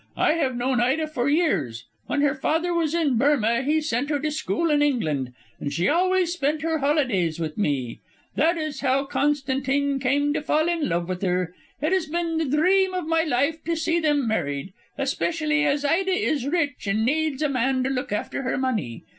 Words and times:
"I 0.17 0.33
have 0.33 0.55
known 0.55 0.81
Ida 0.81 1.05
for 1.05 1.29
years: 1.29 1.85
when 2.07 2.21
her 2.21 2.33
father 2.33 2.73
was 2.73 2.95
in 2.95 3.17
Burmah 3.19 3.61
he 3.61 3.79
sent 3.81 4.09
her 4.09 4.17
to 4.21 4.31
school 4.31 4.71
in 4.71 4.81
England, 4.81 5.31
and 5.59 5.71
she 5.71 5.87
always 5.87 6.33
spent 6.33 6.63
her 6.63 6.79
holidays 6.79 7.39
with 7.39 7.55
me. 7.55 7.99
That 8.35 8.57
is 8.57 8.79
how 8.79 9.05
Constantine 9.05 9.99
came 9.99 10.33
to 10.33 10.41
fall 10.41 10.67
in 10.67 10.89
love 10.89 11.07
with 11.07 11.21
her. 11.21 11.53
It 11.83 11.91
has 11.93 12.07
been 12.07 12.39
the 12.39 12.45
dream 12.45 12.95
of 12.95 13.05
my 13.05 13.21
life 13.21 13.63
to 13.65 13.75
see 13.75 13.99
them 13.99 14.27
married, 14.27 14.73
especially 14.97 15.63
as 15.67 15.85
Ida 15.85 16.09
is 16.09 16.47
rich 16.47 16.87
and 16.87 17.05
needs 17.05 17.43
a 17.43 17.47
man 17.49 17.83
to 17.83 17.91
look 17.91 18.11
after 18.11 18.41
her 18.41 18.57
money. 18.57 19.03